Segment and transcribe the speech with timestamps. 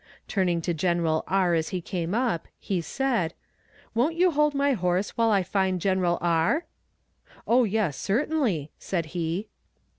[0.27, 3.35] Turning to General R., as he came up, he said:
[3.93, 6.65] "Won't you hold my horse while I find General R.?"
[7.47, 9.47] "Oh yes, certainly," said he.